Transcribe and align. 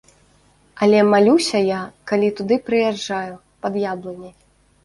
Але 0.85 1.01
малюся 1.09 1.61
я, 1.61 1.81
калі 2.13 2.31
туды 2.39 2.57
прыязджаю, 2.71 3.35
пад 3.67 3.73
яблыняй. 3.93 4.35